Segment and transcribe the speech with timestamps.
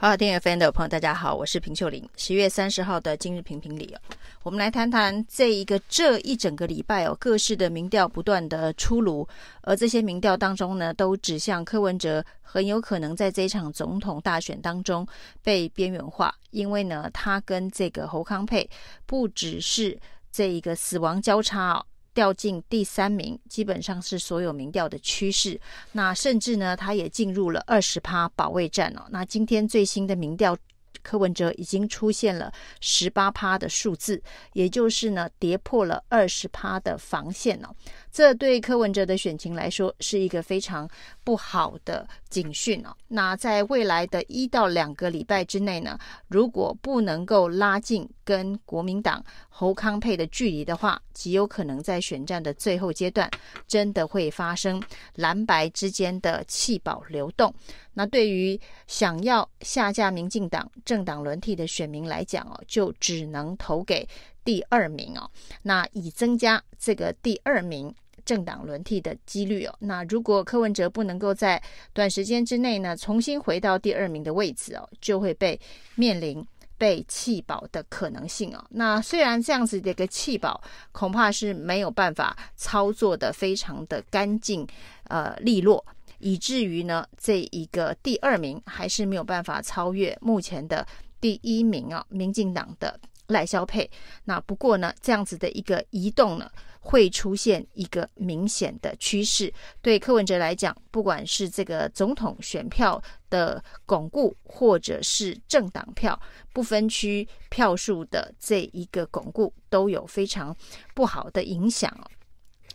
[0.00, 2.08] 好，电影 fan 的朋友，大家好，我是平秀玲。
[2.16, 3.98] 十月三十号的今日评评里哦，
[4.44, 9.26] 我们来谈谈这一个这一整个礼拜哦，各式的民调不断的出炉，
[9.62, 15.04] 而这些民调当中呢，都指向柯文哲很有可能在这一场总统大选当中
[15.42, 18.70] 被边缘化，因为呢，他跟这个侯康配
[19.04, 19.98] 不只是
[20.30, 21.84] 这一个死亡交叉哦。
[22.18, 25.60] 掉进第三名，基本上是所有民调的趋势。
[25.92, 29.06] 那甚至呢，他也进入了二十趴保卫战哦。
[29.10, 30.58] 那今天最新的民调，
[31.00, 34.20] 柯文哲已经出现了十八趴的数字，
[34.52, 37.68] 也就是呢，跌破了二十趴的防线哦。
[38.10, 40.90] 这对柯文哲的选情来说是一个非常
[41.22, 42.92] 不好的警讯哦。
[43.06, 45.96] 那在未来的一到两个礼拜之内呢，
[46.26, 53.30] 如果不能够拉近跟国民党侯康配的距离的话，极有可能在选战的最后阶段，
[53.66, 54.82] 真的会发生
[55.14, 57.54] 蓝白之间的弃保流动。
[57.94, 64.06] 那对于想要下架民进党政党轮替的选民来讲哦，就只能投给。
[64.44, 65.30] 第二名哦，
[65.62, 69.74] 那以增加这个第二名政党轮替的几率哦。
[69.78, 75.60] 那如果柯文哲不能够在短时间之内呢，重新回到第二名的位置哦，就会被
[75.96, 76.42] 面临
[76.78, 78.64] 被弃保的可能性哦。
[78.70, 80.62] 那虽然这样子的一个弃保
[80.92, 84.66] 恐怕是没有办法操作的非常的干净
[85.08, 85.84] 呃利落，
[86.20, 90.86] 以至于呢这一个第二名还是没有办法超越目前的
[91.20, 92.98] 第一名啊，民进党的。
[93.28, 93.88] 赖萧配，
[94.24, 99.52] 那不过呢，这样子的一个移动呢，会出现一个明显的趋势。
[99.82, 106.18] 对柯文哲来讲，不管是这个总统选票的巩固，或者是政党票
[106.52, 110.56] 不分区票数的这一个巩固，都有非常
[110.94, 111.94] 不好的影响。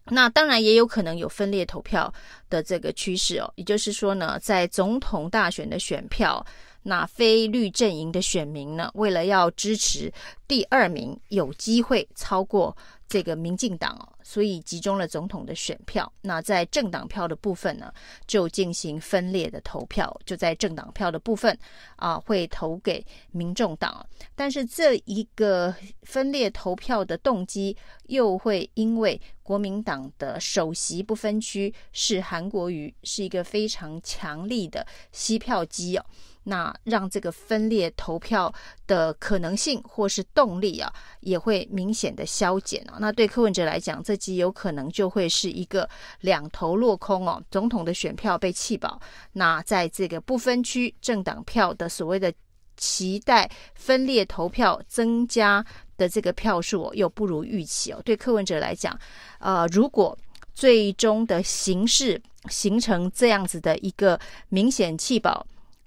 [0.05, 2.13] 那当然也有可能有分裂投票
[2.49, 6.45] 的这个趋势哦，也就是说呢，在总统大选的选票。
[6.84, 10.14] 那非绿阵营的选民呢，为了要支持
[10.48, 16.11] 第二名，有机会超过这个民进党哦，所以集中了总统的选票。
[16.21, 17.93] 那在政党票的部分呢，
[18.25, 21.58] 就进行分裂的投票，就在政党票的部分
[21.98, 24.05] 啊，会投给民众党。
[24.36, 27.75] 但是这一个分裂投票的动机，
[28.08, 36.05] 又会因为国民党的首席不分区是韩国瑜，是一个非常强力的吸票机哦。
[36.45, 38.53] 那让这个分裂投票
[38.86, 42.98] 的可能性或是动力啊，也会明显的消减哦。
[42.99, 45.89] 那对柯文哲来讲，这极有可能就会是一个
[46.21, 47.41] 两头落空哦。
[47.51, 48.99] 总统的选票被弃保，
[49.31, 52.33] 那在这个不分区政党票的所谓的
[52.77, 55.65] 期待分裂投票增加
[55.97, 58.01] 的这个票数又不如预期哦。
[58.03, 58.97] 对柯文哲来讲，
[59.39, 60.17] 呃，如果
[60.53, 64.19] 最终的形势形成这样子的一个
[64.49, 65.45] 明显弃保。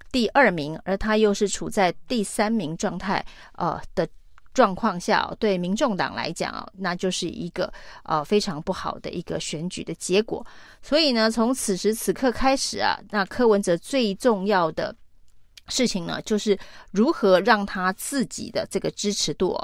[0.09, 3.23] 第二名，而他又是处在第三名状态，
[3.55, 4.07] 呃的
[4.57, 10.43] 状况下，对民众党来讲啊，那就是一个呃非常不好的一个选举的结果。
[10.81, 14.95] 所以呢，从此时此刻开始啊，那柯文哲最重要的
[15.67, 16.57] 事情呢，就是
[16.89, 19.55] 如何让他自己的这个支持度，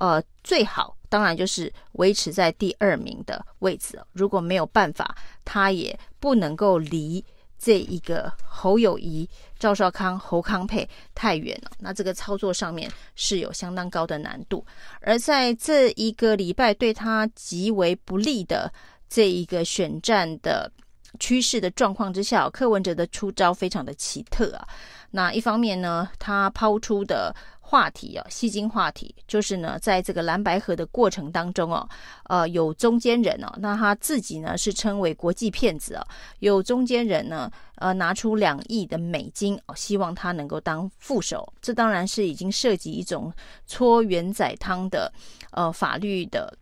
[0.00, 4.00] 呃，最好当然就是维持在第二名的位置。
[4.12, 7.22] 如果没有办法，他也不能够离。
[7.58, 14.64] 这一个侯友宜、赵少康、侯康配太远了，那这个操作上面是有相当高的难度。
[15.00, 18.72] 而在这一个礼拜对他极为不利的
[19.08, 20.70] 这一个选战的
[21.18, 24.66] 趋势的状况之下，柯文哲的出招非常的奇特啊。
[25.10, 27.34] 那一方面呢，他抛出的。
[27.70, 31.86] 话题啊，吸金话题就是呢，在这个蓝白河的过程当中哦，
[32.24, 36.02] 呃，有中间人哦，那他自己呢是称为国际骗子啊，
[36.38, 43.30] 有中间人呢，呃，拿出两亿的美金哦，希望他能够当副手，这当然是已经涉及一种
[43.66, 45.12] 搓圆仔汤的
[45.50, 46.56] 呃法律的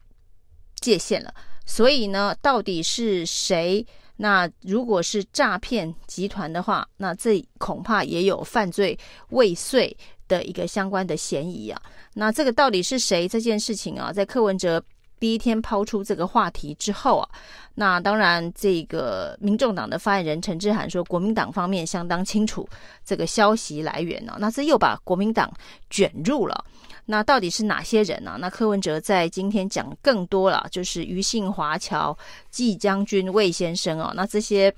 [0.80, 1.32] 界限了。
[1.64, 3.86] 所以呢，到底是谁？
[4.18, 9.94] 那如果是诈骗集团的话，那这恐怕也有犯罪未遂
[10.28, 11.80] 的一个相关的嫌疑啊，
[12.14, 13.28] 那这个到底是谁？
[13.28, 14.82] 这件事情啊，在柯文哲
[15.18, 17.28] 第一天抛出这个话题之后啊，
[17.74, 22.68] 那当然这个民众党的发言人陈志涵说，国民党方面相当清楚
[23.04, 25.52] 这个消息来源呢，那这又把国民党
[25.90, 26.64] 卷入了。
[27.04, 28.36] 那到底是哪些人呢？
[28.40, 32.16] 那柯文哲在今天讲更多了，就是余信华侨、
[32.50, 34.74] 纪将军、魏先生哦，那这些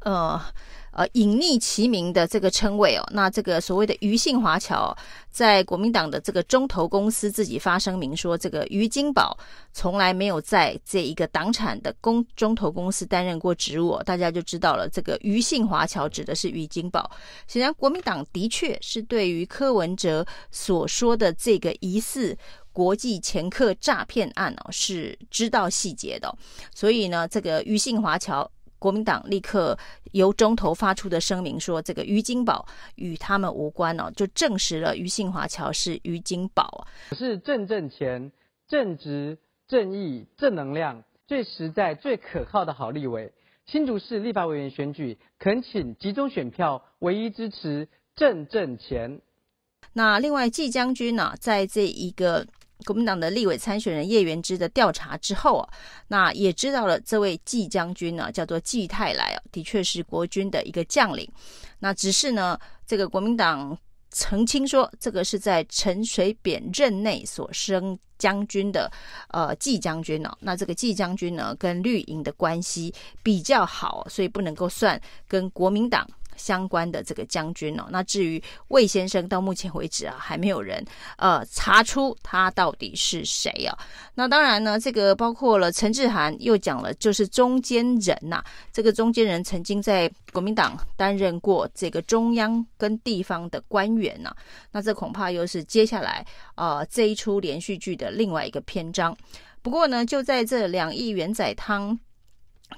[0.00, 0.40] 呃。
[0.94, 3.04] 呃隐匿其名的这个称谓哦。
[3.12, 4.96] 那这个所谓的余姓华侨，
[5.30, 9.36] 在国民党的这个中投公司自己发声明说，这个余金宝
[9.72, 17.10] 从来没有在这一个党产的公中投公司担任过职务，大家就知道了，这个余姓华侨指的是余金宝。
[17.46, 22.36] 显然，国民党的确是对于柯文哲所说的这个疑似。
[22.74, 26.36] 国际掮客诈骗案哦，是知道细节的，
[26.74, 28.50] 所以呢，这个余姓华侨，
[28.84, 29.78] 国民党立刻
[30.12, 32.66] 由中投发出的声明说，这个于金宝
[32.96, 36.86] 与他们无关哦，就证实了于信华侨是于金宝。
[37.08, 38.30] 我是正正钱、
[38.68, 43.32] 正直、正义、正能量、最实在、最可靠的好立委。
[43.64, 49.22] 新竹市立法委员选举，恳请集中选票，唯一支持正正钱。
[49.94, 52.46] 那另外，季将军呢、啊，在这一个。
[52.84, 55.68] 国民党的立委参选人叶元之的调查之后啊，
[56.08, 61.28] 那也知道了这位季将军呢，叫做季泰来啊，的确是国军的一个将领。
[61.80, 63.76] 那只是呢，这个国民党
[64.10, 68.90] 澄清说，这个是在陈水扁任内所升将军的
[69.28, 70.32] 呃季将军呢。
[70.40, 76.08] 那这个季将军呢，跟绿营的关系比较好，所以不能够算跟国民党。
[76.36, 80.84] 相关的这个将军哦，那至于魏先生，到目前为止啊，还没有人
[81.16, 83.76] 呃查出他到底是谁啊。
[84.14, 94.36] 那当然呢，这个包括了陈志涵又讲了，就是中间人呐、啊，这个中间人曾经在国民党担任过这个中央跟地方的官员呐、啊。
[94.72, 99.16] 那这恐怕又是接下来呃这一出连续剧的另外一个篇章。
[99.62, 101.98] 不过呢，就在这两亿元仔汤。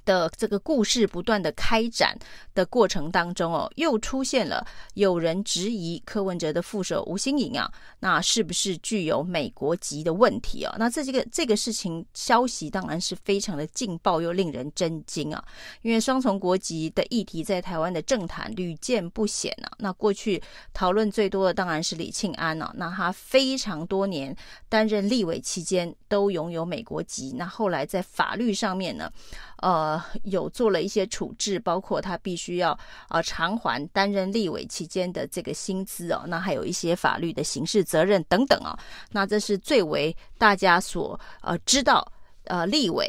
[0.04, 2.16] 的这个故事不断的开展
[2.54, 10.74] 的过程当中哦，又出现了有人质疑柯文哲的副手吴欣颖啊，那是不是具有美国籍的问题啊？
[10.78, 15.42] 那这这个这个事情消息当然是非常的劲爆又令人震惊啊，
[15.82, 19.70] 因为双重国籍的议题在台湾的政坛屡见不鲜啊。
[19.78, 20.42] 那过去
[20.72, 24.36] 讨论最多的当然是李庆安啊，那他非常多年
[24.68, 29.10] 担任立委期间都拥有美国籍，那后来在法律上面呢，
[29.58, 38.78] 呃，有做了一些处置，包括他必须要呃偿还担任立委期间的这个薪资哦，那还有一些法律的刑事责任等等啊、哦，
[39.12, 42.06] 那这是最为大家所呃知道，
[42.44, 43.08] 呃，立委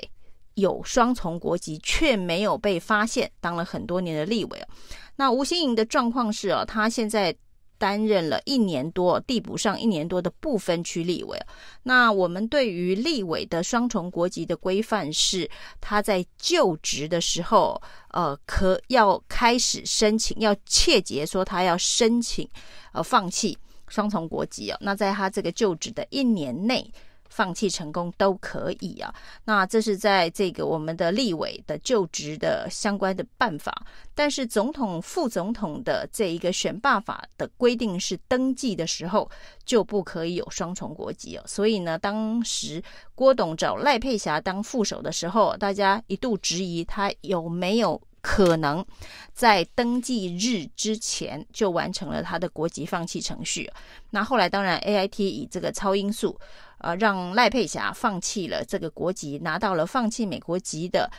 [0.55, 4.67] 有双重国籍却没有被发现，当了很多年的立委。
[5.15, 7.35] 那吴欣盈的状况是哦，他现在。
[7.77, 11.39] 担任了一年多，递补上一年多的部分区立委。
[11.83, 22.47] 那我们对于立委的双重国籍的规范是，他在就职的时候，呃，可要开始申请，要切结说他要申请，
[22.93, 23.57] 呃，放弃
[23.87, 24.77] 双重国籍哦。
[24.81, 26.91] 那在他这个就职的一年内。
[27.29, 29.13] 放弃成功都可以啊，
[29.45, 33.85] 那这是在这个我们的立委的就职的相关的办法，
[34.15, 39.29] 但是总统、副总统的这一个选罢法的规定是登记的时候
[39.65, 42.81] 就不可以有双重国籍哦，所以呢，当时
[43.15, 48.85] 郭董找赖佩霞当副手的时候，大家一度质疑他有没有可能
[49.33, 53.71] 在登记日之前就完成了他的国籍放弃程序。
[54.09, 56.37] 那后来当然 AIT 以这个超音速。
[56.79, 61.09] 呃，让赖佩霞放弃了这个国籍，拿到了放弃美国籍的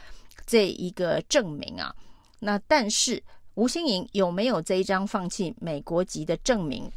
[0.47, 1.95] 这一个证明啊。
[2.41, 3.23] 那但是
[3.55, 6.91] 吴欣盈有没有这一张放弃美国籍的证明？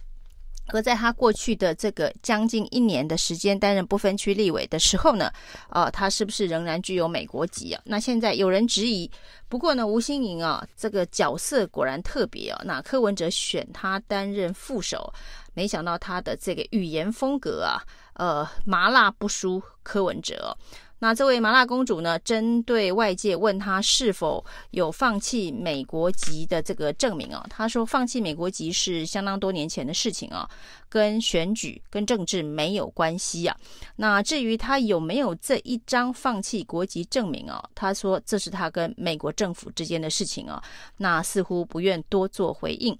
[0.67, 5.29] 和在他过去的这个将近一年的时间担任不分区立委的时候呢，
[5.69, 7.81] 呃，他是不是仍然具有美国籍啊？
[7.83, 9.09] 那现在有人质疑。
[9.49, 12.61] 不过呢，吴欣盈啊，这个角色果然特别啊。
[12.63, 15.11] 那柯文哲选他担任副手，
[15.53, 17.83] 没想到他的这个语言风格啊。
[18.13, 20.57] 呃，麻辣不输柯文哲。
[21.03, 30.47] 那这位麻辣公主呢，针对外界问她是否有放弃美国籍的这个证明啊，她说放弃美国籍是相当多年前的事情啊，
[30.89, 33.57] 跟选举跟政治没有关系啊。
[33.95, 40.61] 那至于她有没有这一张放弃国籍证明啊，她说这是她跟美国政府之间的事情啊，
[40.97, 42.95] 那似乎不愿多做回应。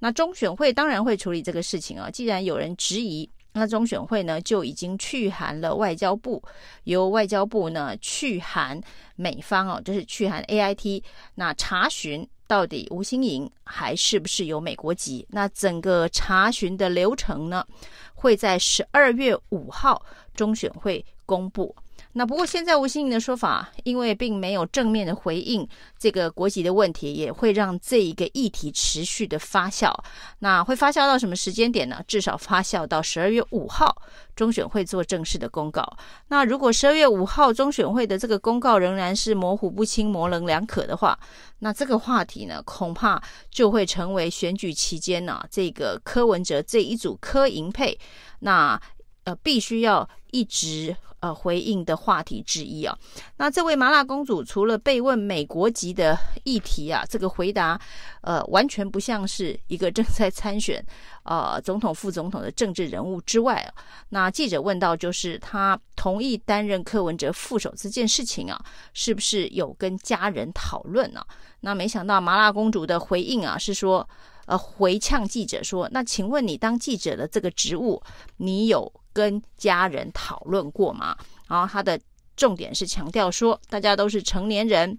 [0.00, 3.30] 那中选会当然会处理这个事情啊，既然有人质疑。
[3.58, 6.42] 那中选会呢，就已经去函了外交部，
[6.84, 8.78] 由外交部呢去函
[9.16, 11.02] 美方哦，就是去函 AIT，
[11.36, 15.26] 那查询到底吴欣盈还是不是有美国籍？
[15.30, 17.66] 那整个查询的流程呢，
[18.14, 21.74] 会在十二月五号中选会公布。
[22.18, 25.68] 那不过现在吴欣盈的说法，因为并没有正面的回应
[25.98, 29.92] 这个国籍的问题，也会让这一个议题持续的发酵。
[30.38, 32.02] 那会发酵到什么时间点呢？
[32.08, 33.94] 至少发酵到十二月五号，
[34.34, 35.86] 中选会做正式的公告。
[36.28, 41.18] 那如果十二月五号中选会的这个公告仍然是模糊不清、模棱两可的话，
[41.58, 47.98] 那这个话题呢，恐怕就会成为选举期间呢、啊，这个柯文哲这一组柯银配，
[48.38, 48.80] 那
[49.24, 50.96] 呃必须要一直。
[51.20, 52.96] 呃，回应的话题之一啊，
[53.38, 57.80] 那这位麻辣公主除了被问美国籍的议题啊，这个回答
[58.20, 60.84] 呃完全不像是一个正在参选
[61.24, 63.72] 呃总统、副总统的政治人物之外啊，
[64.10, 71.24] 那记者问到就是他同意担任柯文哲副手这件事情啊，是不是有跟家人讨论呢？
[71.60, 74.06] 那没想到麻辣公主的回应啊是说，
[74.44, 78.02] 呃回呛记者说，那请问你当记者的这个职务，
[78.36, 78.92] 你有？
[79.16, 81.16] 跟家人讨论过吗？
[81.48, 81.98] 然后他的
[82.36, 84.98] 重点是强调说，大家都是成年人，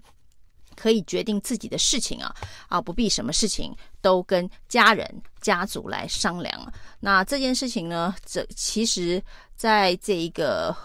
[0.74, 2.34] 可以决定自己的事情啊，
[2.66, 6.72] 啊，不必什么事情都跟家人、家族来商量。
[6.98, 9.22] 那这件事情呢，这其实
[9.54, 10.76] 在这一个。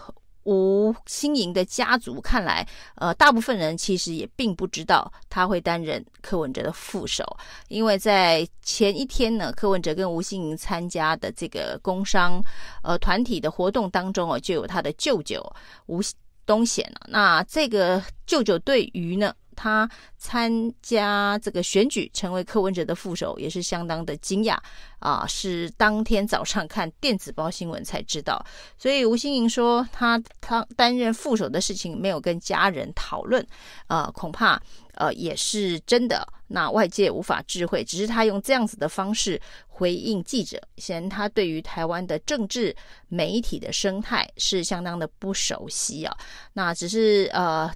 [0.44, 7.24] 吴心莹的家族看来，呃，大部分人其实也并不知道他会担任柯文哲的副手，
[7.68, 12.40] 因为在前一天呢，柯文哲跟吴心莹参加的这个工商
[12.82, 15.44] 呃团体的活动当中哦，就有他的舅舅
[15.86, 16.00] 吴
[16.46, 17.06] 东贤了。
[17.08, 20.50] 那这个舅舅对于呢，他参
[20.82, 24.56] 加这个选举，成为柯文哲的副手，也是相当的惊讶
[24.98, 25.26] 啊！
[25.26, 28.44] 是当天早上看电子报新闻才知道。
[28.78, 33.46] 所以吴欣盈说他，他担任副手的事情没有跟家人讨论，
[33.86, 34.60] 呃，恐怕
[34.94, 36.26] 呃也是真的。
[36.46, 42.74] 那外界无法智慧，只是他用这样子的方式回应记者，显然他对于台湾的政治
[43.08, 46.16] 媒体的生态是相当的不熟悉啊。
[46.52, 47.70] 那只是呃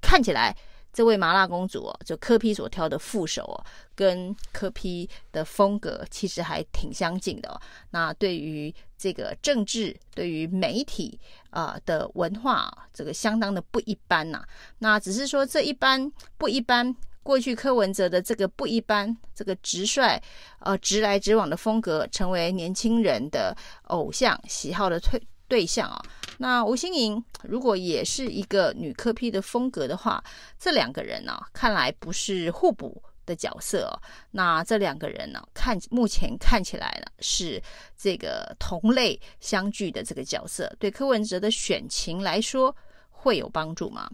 [0.00, 0.56] 看起来。
[0.98, 3.54] 这位麻辣公主哦，就柯 P 所挑的副手哦，
[3.94, 7.60] 跟柯 P 的风格其实还挺相近的哦。
[7.90, 11.16] 那对于这个政治，对于媒体
[11.50, 14.44] 啊的文化，这个相当的不一般呐。
[14.80, 20.20] 那只是说这一般不一般，过去柯文哲的这个不一般，这个直率
[20.58, 25.22] 呃直来直往的风格，成为年轻人的偶像喜好的推。
[25.48, 26.00] 对象啊，
[26.36, 30.22] 那吴欣盈如果也是一个女柯 P 的风格的话，
[30.58, 33.96] 这两个人呢、看来不是互补的角色、哦。
[34.30, 37.60] 那这两个人呢、看目前看起来呢，是
[37.96, 42.74] 这个同类相聚的这个角色，对柯文哲的选情来说
[43.10, 44.08] 会有帮助吗？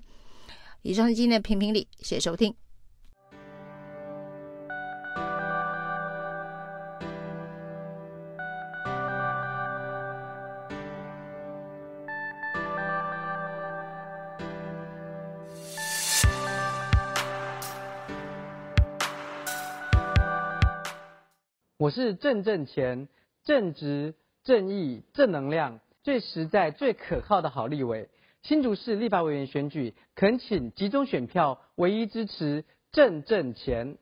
[0.83, 2.55] 以上是今天的评评理，谢谢收听。
[21.85, 23.09] 我是正正钱，
[23.45, 28.09] 正直、正义、正能量，最实在、最可靠的好立委。
[28.41, 33.99] 新竹市立法委员选举，恳请集中选票，唯一支持正正钱。